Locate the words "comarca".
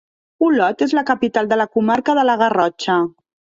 1.77-2.19